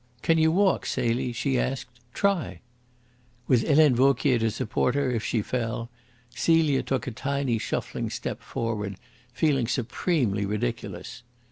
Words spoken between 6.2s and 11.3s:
Celia took a tiny shuffling step forward, feeling supremely ridiculous.